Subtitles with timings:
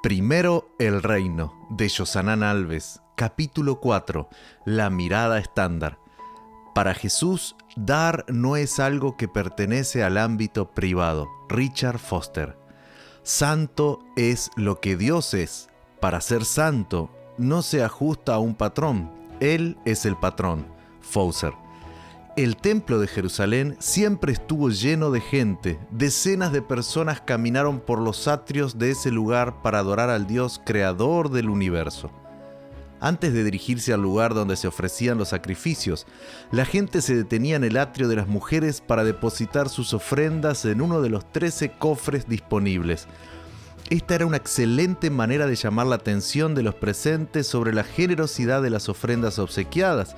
[0.00, 4.28] Primero el reino, de Josanán Alves, capítulo 4,
[4.64, 5.98] la mirada estándar.
[6.72, 11.26] Para Jesús, dar no es algo que pertenece al ámbito privado.
[11.48, 12.56] Richard Foster.
[13.24, 15.68] Santo es lo que Dios es.
[16.00, 19.10] Para ser santo, no se ajusta a un patrón.
[19.40, 20.68] Él es el patrón.
[21.00, 21.54] Fauser.
[22.38, 25.76] El templo de Jerusalén siempre estuvo lleno de gente.
[25.90, 31.30] Decenas de personas caminaron por los atrios de ese lugar para adorar al Dios creador
[31.30, 32.12] del universo.
[33.00, 36.06] Antes de dirigirse al lugar donde se ofrecían los sacrificios,
[36.52, 40.80] la gente se detenía en el atrio de las mujeres para depositar sus ofrendas en
[40.80, 43.08] uno de los trece cofres disponibles.
[43.90, 48.62] Esta era una excelente manera de llamar la atención de los presentes sobre la generosidad
[48.62, 50.14] de las ofrendas obsequiadas,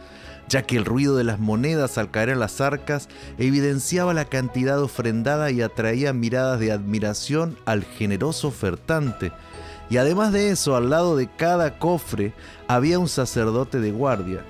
[0.51, 4.83] ya que el ruido de las monedas al caer en las arcas evidenciaba la cantidad
[4.83, 9.33] ofrendada y atraía miradas de admiración al generoso ofertante.
[9.89, 12.35] Y además de eso, al lado de cada cofre
[12.67, 14.45] había un sacerdote de guardia.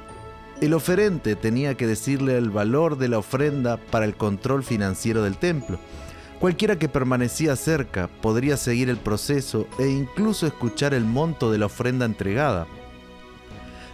[0.63, 5.37] El oferente tenía que decirle el valor de la ofrenda para el control financiero del
[5.37, 5.79] templo.
[6.39, 11.67] Cualquiera que permanecía cerca podría seguir el proceso e incluso escuchar el monto de la
[11.67, 12.67] ofrenda entregada.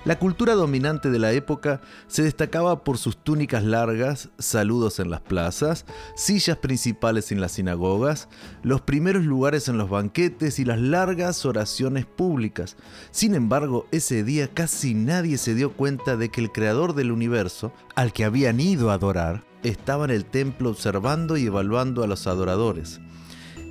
[0.07, 5.21] La cultura dominante de la época se destacaba por sus túnicas largas, saludos en las
[5.21, 8.29] plazas, sillas principales en las sinagogas,
[8.63, 12.77] los primeros lugares en los banquetes y las largas oraciones públicas.
[13.11, 17.73] Sin embargo, ese día casi nadie se dio cuenta de que el creador del universo,
[17.97, 22.29] al que habían ido a adorar, estaba en el templo observando y evaluando a los
[22.29, 23.01] adoradores.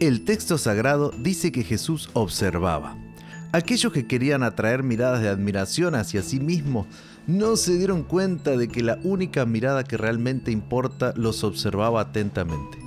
[0.02, 3.05] El texto sagrado dice que Jesús observaba.
[3.56, 6.88] Aquellos que querían atraer miradas de admiración hacia sí mismos
[7.26, 12.78] no se dieron cuenta de que la única mirada que realmente importa los observaba atentamente.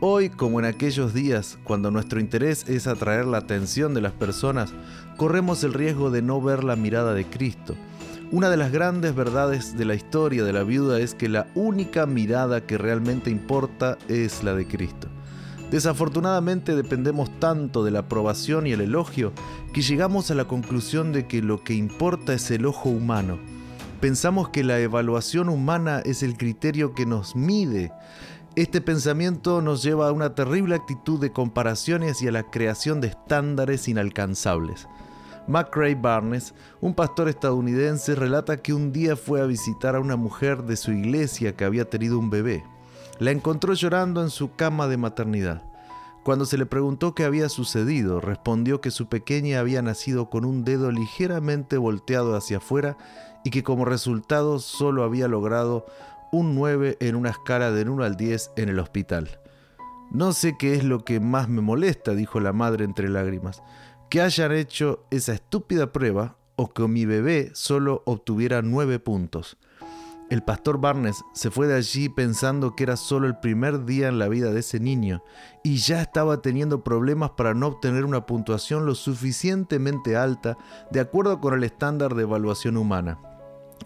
[0.00, 4.72] Hoy, como en aquellos días, cuando nuestro interés es atraer la atención de las personas,
[5.16, 7.74] corremos el riesgo de no ver la mirada de Cristo.
[8.30, 12.06] Una de las grandes verdades de la historia de la viuda es que la única
[12.06, 15.08] mirada que realmente importa es la de Cristo.
[15.72, 19.32] Desafortunadamente dependemos tanto de la aprobación y el elogio
[19.72, 23.38] que llegamos a la conclusión de que lo que importa es el ojo humano.
[23.98, 27.90] Pensamos que la evaluación humana es el criterio que nos mide.
[28.54, 33.08] Este pensamiento nos lleva a una terrible actitud de comparaciones y a la creación de
[33.08, 34.86] estándares inalcanzables.
[35.48, 40.64] McRae Barnes, un pastor estadounidense, relata que un día fue a visitar a una mujer
[40.64, 42.62] de su iglesia que había tenido un bebé.
[43.22, 45.62] La encontró llorando en su cama de maternidad.
[46.24, 50.64] Cuando se le preguntó qué había sucedido, respondió que su pequeña había nacido con un
[50.64, 52.96] dedo ligeramente volteado hacia afuera
[53.44, 55.86] y que como resultado solo había logrado
[56.32, 59.38] un 9 en una escala de 1 al 10 en el hospital.
[60.10, 63.62] No sé qué es lo que más me molesta, dijo la madre entre lágrimas,
[64.10, 69.58] que hayan hecho esa estúpida prueba o que mi bebé solo obtuviera 9 puntos.
[70.32, 74.18] El pastor Barnes se fue de allí pensando que era solo el primer día en
[74.18, 75.22] la vida de ese niño
[75.62, 80.56] y ya estaba teniendo problemas para no obtener una puntuación lo suficientemente alta
[80.90, 83.18] de acuerdo con el estándar de evaluación humana.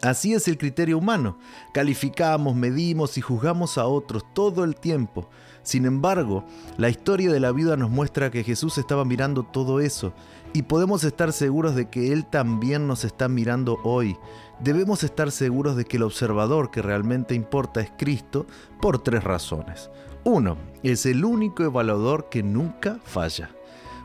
[0.03, 1.37] Así es el criterio humano.
[1.75, 5.29] Calificamos, medimos y juzgamos a otros todo el tiempo.
[5.67, 6.45] Sin embargo,
[6.77, 10.13] la historia de la vida nos muestra que Jesús estaba mirando todo eso
[10.53, 14.17] y podemos estar seguros de que Él también nos está mirando hoy.
[14.61, 18.47] Debemos estar seguros de que el observador que realmente importa es Cristo
[18.81, 19.91] por tres razones.
[20.23, 23.51] Uno, es el único evaluador que nunca falla.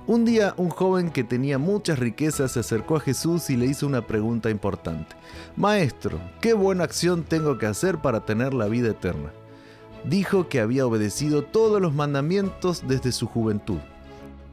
[0.07, 3.85] Un día un joven que tenía muchas riquezas se acercó a Jesús y le hizo
[3.85, 5.15] una pregunta importante.
[5.55, 9.31] Maestro, ¿qué buena acción tengo que hacer para tener la vida eterna?
[10.03, 13.77] Dijo que había obedecido todos los mandamientos desde su juventud.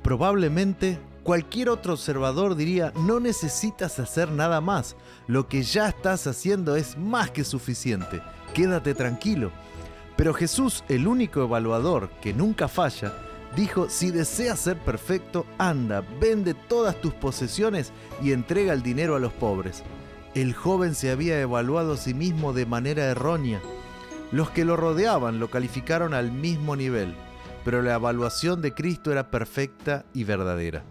[0.03, 6.77] Probablemente cualquier otro observador diría, no necesitas hacer nada más, lo que ya estás haciendo
[6.77, 8.23] es más que suficiente,
[8.55, 9.51] quédate tranquilo.
[10.17, 13.13] Pero Jesús, el único evaluador que nunca falla,
[13.55, 17.93] dijo, si deseas ser perfecto, anda, vende todas tus posesiones
[18.23, 19.83] y entrega el dinero a los pobres.
[20.35, 23.61] El joven se había evaluado a sí mismo de manera errónea.
[24.33, 27.15] Los que lo rodeaban lo calificaron al mismo nivel,
[27.65, 30.85] pero la evaluación de Cristo era perfecta y verdadera.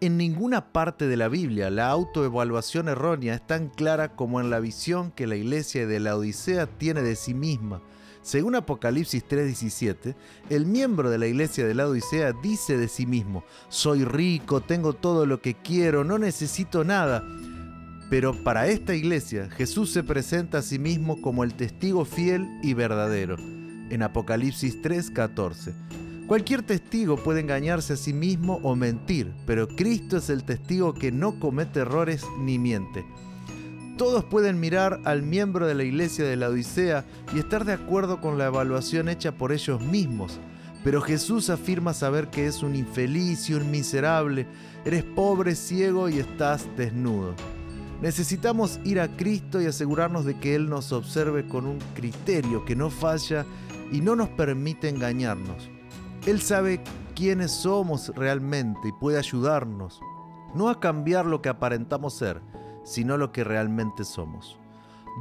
[0.00, 4.60] En ninguna parte de la Biblia la autoevaluación errónea es tan clara como en la
[4.60, 7.80] visión que la iglesia de la Odisea tiene de sí misma
[8.22, 10.14] según Apocalipsis 3:17,
[10.48, 14.92] el miembro de la iglesia de la Odisea dice de sí mismo, soy rico, tengo
[14.92, 17.24] todo lo que quiero, no necesito nada.
[18.12, 22.74] Pero para esta iglesia Jesús se presenta a sí mismo como el testigo fiel y
[22.74, 23.38] verdadero.
[23.88, 25.72] En Apocalipsis 3:14.
[26.26, 31.10] Cualquier testigo puede engañarse a sí mismo o mentir, pero Cristo es el testigo que
[31.10, 33.02] no comete errores ni miente.
[33.96, 38.20] Todos pueden mirar al miembro de la iglesia de la Odisea y estar de acuerdo
[38.20, 40.38] con la evaluación hecha por ellos mismos,
[40.84, 44.46] pero Jesús afirma saber que es un infeliz y un miserable,
[44.84, 47.34] eres pobre, ciego y estás desnudo.
[48.02, 52.74] Necesitamos ir a Cristo y asegurarnos de que Él nos observe con un criterio que
[52.74, 53.46] no falla
[53.92, 55.70] y no nos permite engañarnos.
[56.26, 56.82] Él sabe
[57.14, 60.00] quiénes somos realmente y puede ayudarnos,
[60.52, 62.42] no a cambiar lo que aparentamos ser,
[62.82, 64.58] sino lo que realmente somos.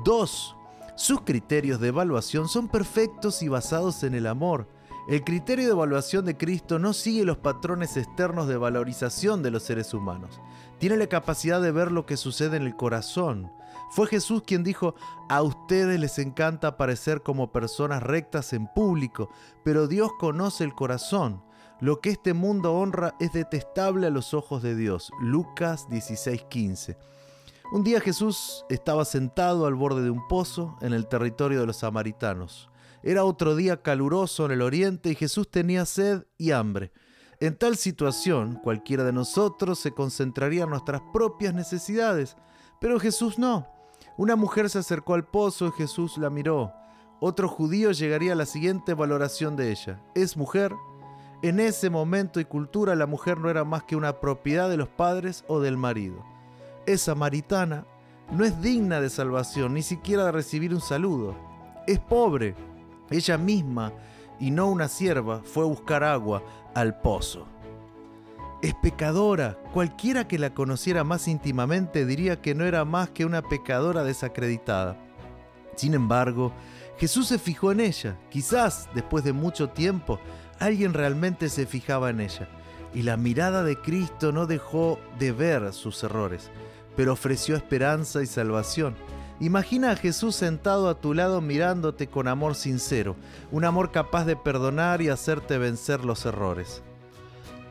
[0.03, 0.55] 2.
[0.95, 4.67] Sus criterios de evaluación son perfectos y basados en el amor.
[5.07, 9.63] El criterio de evaluación de Cristo no sigue los patrones externos de valorización de los
[9.63, 10.39] seres humanos.
[10.77, 13.51] Tiene la capacidad de ver lo que sucede en el corazón.
[13.89, 14.93] Fue Jesús quien dijo,
[15.27, 19.29] a ustedes les encanta parecer como personas rectas en público,
[19.63, 21.43] pero Dios conoce el corazón.
[21.79, 25.11] Lo que este mundo honra es detestable a los ojos de Dios.
[25.19, 26.95] Lucas 16:15.
[27.73, 31.77] Un día Jesús estaba sentado al borde de un pozo en el territorio de los
[31.77, 32.70] samaritanos.
[33.03, 36.91] Era otro día caluroso en el oriente y Jesús tenía sed y hambre.
[37.39, 42.37] En tal situación, cualquiera de nosotros se concentraría en nuestras propias necesidades,
[42.79, 43.67] pero Jesús no.
[44.17, 46.71] Una mujer se acercó al pozo y Jesús la miró.
[47.19, 50.01] Otro judío llegaría a la siguiente valoración de ella.
[50.15, 50.73] ¿Es mujer?
[51.41, 54.89] En ese momento y cultura la mujer no era más que una propiedad de los
[54.89, 56.23] padres o del marido
[56.85, 57.85] es samaritana,
[58.31, 61.35] no es digna de salvación, ni siquiera de recibir un saludo.
[61.87, 62.55] Es pobre.
[63.11, 63.93] Ella misma,
[64.39, 66.43] y no una sierva, fue a buscar agua
[66.73, 67.45] al pozo.
[68.61, 69.57] Es pecadora.
[69.73, 74.97] Cualquiera que la conociera más íntimamente diría que no era más que una pecadora desacreditada.
[75.75, 76.51] Sin embargo,
[76.97, 78.17] Jesús se fijó en ella.
[78.29, 80.19] Quizás, después de mucho tiempo,
[80.59, 82.47] alguien realmente se fijaba en ella.
[82.93, 86.51] Y la mirada de Cristo no dejó de ver sus errores
[86.95, 88.95] pero ofreció esperanza y salvación.
[89.41, 93.15] Imagina a Jesús sentado a tu lado mirándote con amor sincero,
[93.49, 96.83] un amor capaz de perdonar y hacerte vencer los errores.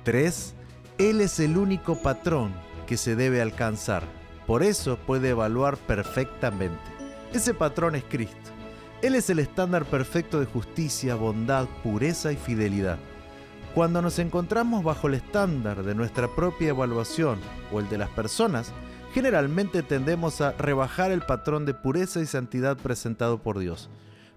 [0.02, 0.54] 3.
[0.98, 2.52] Él es el único patrón
[2.88, 4.02] que se debe alcanzar.
[4.48, 6.82] Por eso puede evaluar perfectamente.
[7.32, 8.50] Ese patrón es Cristo.
[9.00, 12.98] Él es el estándar perfecto de justicia, bondad, pureza y fidelidad.
[13.76, 17.38] Cuando nos encontramos bajo el estándar de nuestra propia evaluación
[17.70, 18.72] o el de las personas,
[19.12, 23.90] generalmente tendemos a rebajar el patrón de pureza y santidad presentado por Dios.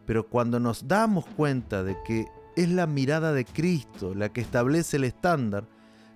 [0.06, 4.98] Pero cuando nos damos cuenta de que es la mirada de Cristo la que establece
[4.98, 5.66] el estándar,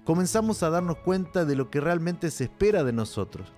[0.03, 3.51] comenzamos a darnos cuenta de lo que realmente se espera de nosotros.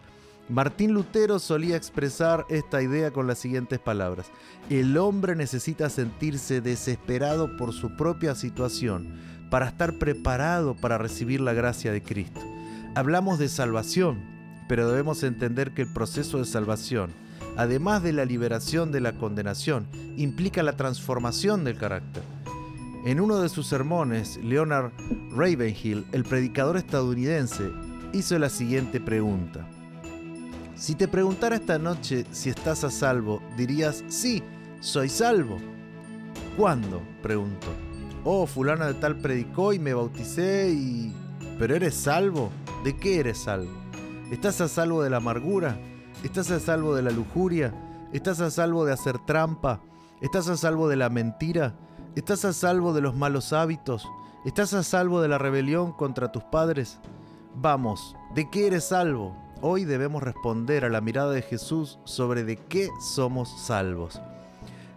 [0.49, 4.31] Martín Lutero solía expresar esta idea con las siguientes palabras.
[4.71, 9.19] El hombre necesita sentirse desesperado por su propia situación
[9.51, 12.41] para estar preparado para recibir la gracia de Cristo.
[12.95, 14.38] Hablamos de salvación,
[14.69, 17.09] pero debemos entender que el proceso de salvación,
[17.57, 22.21] además de la liberación de la condenación, implica la transformación del carácter.
[23.03, 24.91] En uno de sus sermones, Leonard
[25.31, 27.71] Ravenhill, el predicador estadounidense,
[28.13, 29.67] hizo la siguiente pregunta.
[30.75, 34.43] Si te preguntara esta noche si estás a salvo, dirías, sí,
[34.81, 35.57] soy salvo.
[36.55, 37.01] ¿Cuándo?
[37.23, 37.69] preguntó.
[38.23, 41.11] Oh, fulana de tal predicó y me bauticé y...
[41.57, 42.51] ¿Pero eres salvo?
[42.83, 43.88] ¿De qué eres salvo?
[44.31, 45.79] ¿Estás a salvo de la amargura?
[46.23, 47.73] ¿Estás a salvo de la lujuria?
[48.13, 49.81] ¿Estás a salvo de hacer trampa?
[50.21, 51.75] ¿Estás a salvo de la mentira?
[52.15, 54.07] ¿Estás a salvo de los malos hábitos?
[54.45, 56.99] ¿Estás a salvo de la rebelión contra tus padres?
[57.55, 59.35] Vamos, ¿de qué eres salvo?
[59.61, 64.21] Hoy debemos responder a la mirada de Jesús sobre de qué somos salvos.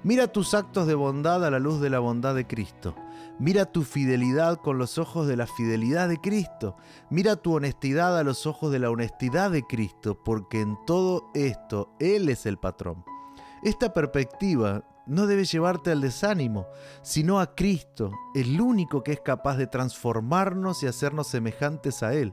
[0.02, 2.94] Mira tus actos de bondad a la luz de la bondad de Cristo.
[3.42, 6.76] Mira tu fidelidad con los ojos de la fidelidad de Cristo.
[7.10, 11.92] Mira tu honestidad a los ojos de la honestidad de Cristo, porque en todo esto
[11.98, 13.04] Él es el patrón.
[13.64, 16.68] Esta perspectiva no debe llevarte al desánimo,
[17.02, 22.32] sino a Cristo, el único que es capaz de transformarnos y hacernos semejantes a Él.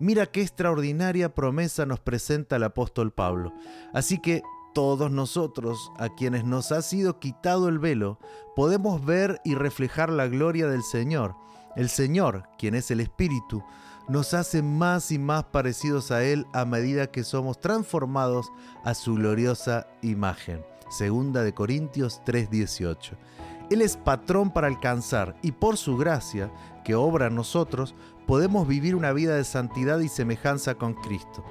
[0.00, 3.52] Mira qué extraordinaria promesa nos presenta el apóstol Pablo.
[3.92, 4.42] Así que
[4.72, 8.18] todos nosotros, a quienes nos ha sido quitado el velo,
[8.56, 11.34] podemos ver y reflejar la gloria del Señor.
[11.76, 13.62] El Señor, quien es el Espíritu,
[14.08, 18.50] nos hace más y más parecidos a Él a medida que somos transformados
[18.84, 20.64] a su gloriosa imagen.
[20.90, 23.16] Segunda de Corintios 3:18.
[23.70, 26.50] Él es patrón para alcanzar y por su gracia,
[26.84, 27.94] que obra en nosotros,
[28.26, 31.42] podemos vivir una vida de santidad y semejanza con Cristo.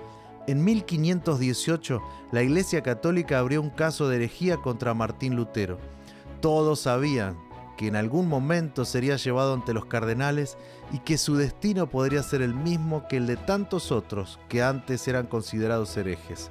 [0.48, 5.78] En 1518, la Iglesia Católica abrió un caso de herejía contra Martín Lutero.
[6.42, 7.38] Todos sabían
[7.78, 10.58] que en algún momento sería llevado ante los cardenales
[10.92, 15.08] y que su destino podría ser el mismo que el de tantos otros que antes
[15.08, 16.50] eran considerados herejes.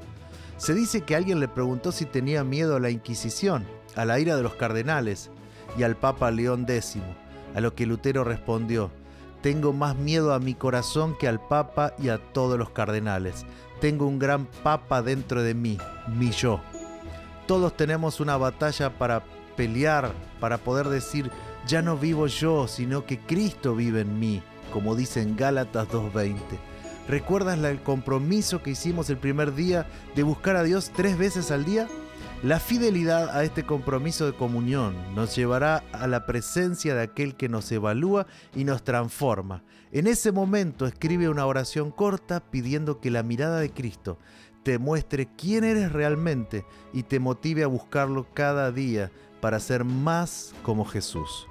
[0.56, 3.66] Se dice que alguien le preguntó si tenía miedo a la Inquisición,
[3.96, 5.30] a la ira de los cardenales
[5.76, 6.98] y al Papa León X,
[7.54, 8.90] a lo que Lutero respondió,
[9.42, 13.46] tengo más miedo a mi corazón que al Papa y a todos los cardenales.
[13.80, 15.78] Tengo un gran Papa dentro de mí,
[16.08, 16.60] mi yo.
[17.46, 19.24] Todos tenemos una batalla para
[19.56, 21.30] pelear, para poder decir,
[21.66, 24.42] ya no vivo yo, sino que Cristo vive en mí,
[24.72, 26.36] como dice en Gálatas 2.20.
[27.08, 31.64] ¿Recuerdas el compromiso que hicimos el primer día de buscar a Dios tres veces al
[31.64, 31.88] día?
[32.42, 37.50] La fidelidad a este compromiso de comunión nos llevará a la presencia de aquel que
[37.50, 39.62] nos evalúa y nos transforma.
[39.92, 44.18] En ese momento escribe una oración corta pidiendo que la mirada de Cristo
[44.62, 49.10] te muestre quién eres realmente y te motive a buscarlo cada día
[49.40, 51.49] para ser más como Jesús.